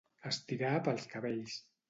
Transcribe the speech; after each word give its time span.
Estirar 0.29 0.71
pels 0.87 1.07
cabells. 1.13 1.61